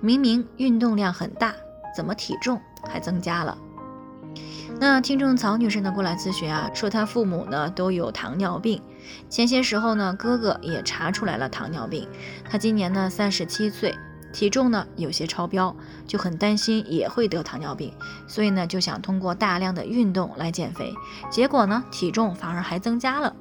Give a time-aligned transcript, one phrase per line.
[0.00, 1.54] 明明运动量很大，
[1.96, 3.56] 怎么体重还增加了？
[4.80, 8.80] 那听众曹女士呢过来咨询啊，说她父母呢都有糖尿病，
[9.28, 12.06] 前些时候呢哥哥也查出来了糖尿病，
[12.48, 13.96] 他今年呢三十七岁，
[14.32, 15.74] 体重呢有些超标，
[16.06, 17.92] 就很担心也会得糖尿病，
[18.28, 20.94] 所以呢就想通过大量的运动来减肥，
[21.30, 23.34] 结果呢体重反而还增加了。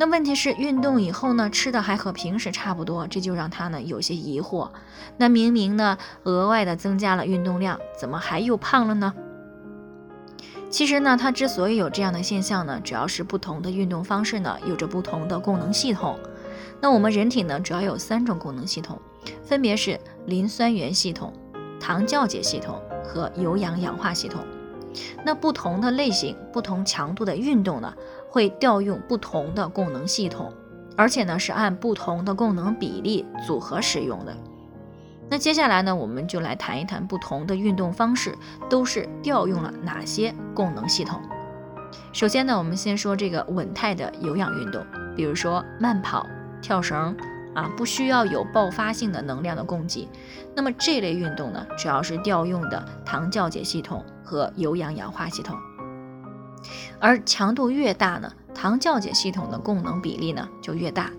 [0.00, 4.70] 那问题是运动以后呢吃的还和平时差不多，这就让他呢有些疑惑。
[5.18, 9.12] 那明明呢额外的增加了运动量，怎么还又胖了呢？
[10.70, 16.18] 其实呢，他之所以有这样的现象呢，主要是不同的运动方式呢有着不同的功能系统。
[16.80, 18.98] 那我们人体呢主要有三种功能系统，
[19.42, 21.30] 分别是磷酸原系统、
[21.78, 24.40] 糖酵解系统和有氧氧化系统。
[25.24, 27.94] 那不同的类型、不同强度的运动呢，
[28.30, 30.52] 会调用不同的供能系统，
[30.96, 34.34] 而且呢是按不同的供能比例组合使用的。
[35.28, 38.34] 那接下来呢，我们就来谈一谈不同的运动方式
[38.68, 41.20] 都是调用了哪些供能系统。
[42.12, 44.84] 首先呢，我们先说这个稳态的有氧运动，
[45.16, 46.26] 比如说慢跑、
[46.62, 47.16] 跳绳
[47.54, 50.08] 啊，不需要有爆发性的能量的供给。
[50.54, 55.56] 那么这类运动呢，主要是调用的糖酵解系统和有氧氧化系统。
[56.98, 61.10] 而强度越大呢，糖酵解系统的功能比例呢就越大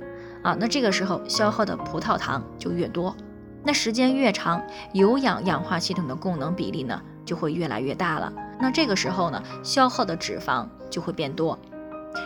[0.43, 3.15] 啊，那这个时候消耗的葡萄糖就越多。
[3.63, 4.61] 那时间越长，
[4.93, 8.33] 有氧氧化系统的功能比例呢就会越来越大了。
[8.59, 11.57] 那这个时候呢，消耗的脂肪就会变多。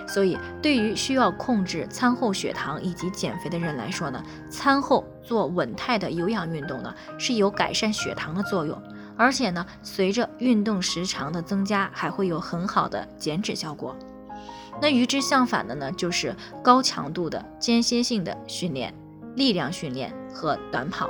[0.08, 8.82] 所以，对于需要控制餐后血糖以及减肥的人来说呢，餐后做稳态的有氧运动呢是有改善血糖的作用，
[9.18, 13.96] 而且呢，随着运动时长的增加，还会有很好的减脂效果。
[14.82, 18.94] 那与之相反的呢，就是高强度的间歇性的训练、
[19.36, 21.10] 力量训练和短跑。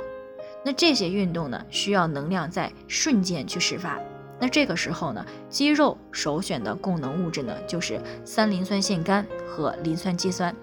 [0.64, 3.98] 那这些运动呢，需要能量在瞬间去释发。
[4.38, 10.54] 那这个时候呢，肌肉首选的供能物质呢，就是三磷酸腺苷和磷酸肌酸，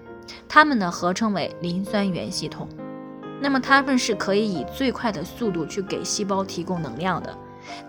[0.48, 2.68] 它们呢合称为磷酸原系统。
[3.40, 7.36] 那么它们是可以以最快的速度去给细胞提供能量的。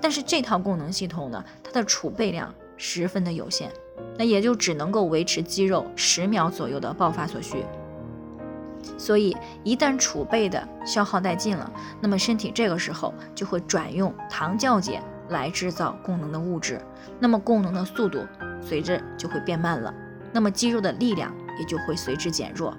[0.01, 3.69] 但是这套功能系统呢，它的储备量十分的有限，
[4.17, 7.65] 那也就只能够维持肌肉十秒左右的爆发所需。
[8.97, 11.69] 所以，一旦储备的消耗殆尽了，
[11.99, 16.79] 那么身体这个时候就会转用糖酵解来制造功能的物质，
[17.19, 18.25] 那么功能的速度
[18.61, 19.93] 随之就会变慢了，
[20.31, 22.73] 那么肌肉的力量也就会随之减弱。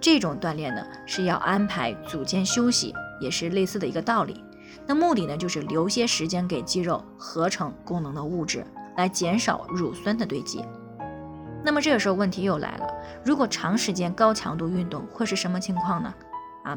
[0.00, 4.42] 这种锻炼呢是要安排组间休息，也是类似的一个道理。
[4.86, 8.66] 那目的呢就是留些时间给肌肉合成功能的物质，
[8.96, 10.64] 来减少乳酸的堆积。
[11.64, 12.86] 那么这个时候问题又来了，
[13.24, 16.12] 如果长时间高强度运动会是什么情况呢？
[16.64, 16.76] 啊，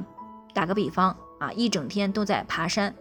[0.54, 2.94] 打个比方啊，一整天都在爬山，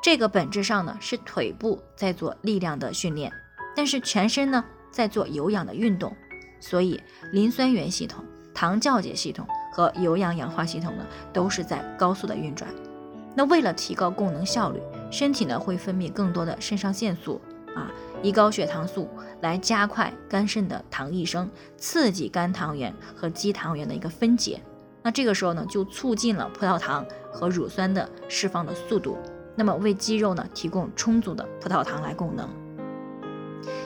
[0.00, 3.32] 这个本质上呢是腿部在做力量的训练，
[3.74, 6.14] 但是全身呢在做有氧的运动，
[6.60, 7.02] 所以
[7.32, 8.24] 磷酸原系统、
[8.56, 12.70] 糖酵解系统和有氧氧化系统呢都是在高速的运转。
[13.34, 14.80] 那为了提高供能效率，
[15.10, 17.38] 身体呢会分泌更多的肾上腺素
[17.74, 17.92] 啊。
[18.22, 19.10] 以高血糖素
[19.42, 24.58] 来加快肝肾的糖异生，刺激肝糖原和肌糖原的一个分解。
[25.02, 29.18] 那这个时候呢，就促进了葡萄糖和乳酸的释放的速度，
[29.54, 32.48] 那么为肌肉呢提供充足的葡萄糖来供能。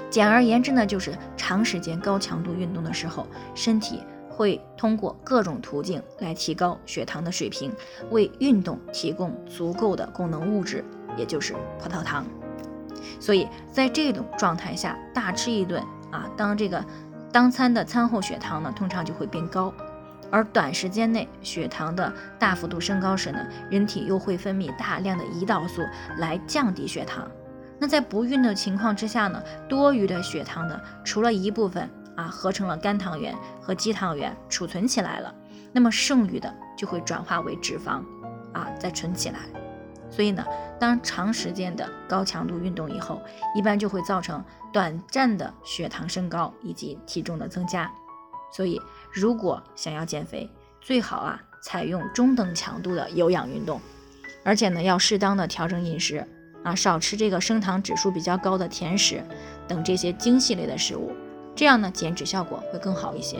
[0.09, 4.01] 简而言之呢，就是长时间高强度运动的时候，身体
[4.31, 7.71] 会通过各种途径来提高血糖的水平，
[8.11, 10.85] 为运动提供足够的功能物质，
[11.17, 12.25] 也就是葡萄糖。
[13.19, 16.83] 所以在这种状态下，大吃一顿啊，当这个
[17.33, 19.73] 当餐的餐后血糖呢，通常就会变高。
[20.31, 25.83] 而短时间内血糖的大幅度升高时呢，人体又会分泌大量的胰岛素
[26.19, 27.29] 来降低血糖。
[27.81, 35.35] 那在不孕的情况之下呢，多余的血糖呢，除了一部分啊合成了肝糖原和肌糖原储存起来了，
[35.73, 38.03] 那么剩余的就会转化为脂肪
[38.53, 39.39] 啊再存起来。
[40.11, 40.45] 所以呢，
[40.79, 43.23] 当长时间的高强度运动以后，
[43.55, 47.91] 一般就会造成短暂的血糖升高以及体重的增加。
[48.53, 48.81] 所以，
[49.13, 50.51] 如果想要减肥，
[50.81, 53.81] 最好啊采用中等强度的有氧运动，
[54.45, 56.27] 而且呢，要适当的调整饮食
[56.65, 59.23] 啊，少吃这个升糖指数比较高的甜食
[59.69, 61.13] 等这些精细类的食物，
[61.61, 63.39] 这样呢，减脂效果会更好一些。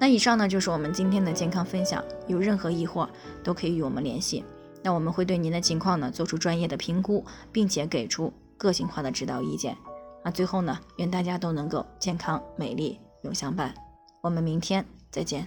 [0.00, 3.08] 那以上呢就是我们今天的健康分享，有任何疑惑
[3.44, 4.44] 都可以与我们联系，
[4.82, 9.76] 那我们会对您的情况呢做出专业的评估，并且给出个性化的指导意见。
[10.24, 13.72] 那最后呢，愿大家都能够健康美丽永相伴。
[14.20, 15.46] 我们明天再见。